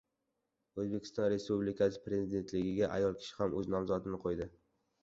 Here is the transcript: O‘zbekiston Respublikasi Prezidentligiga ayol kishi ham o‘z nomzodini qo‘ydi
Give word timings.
O‘zbekiston 0.83 1.27
Respublikasi 1.33 2.01
Prezidentligiga 2.09 2.93
ayol 2.99 3.17
kishi 3.23 3.39
ham 3.45 3.57
o‘z 3.63 3.73
nomzodini 3.77 4.27
qo‘ydi 4.27 4.55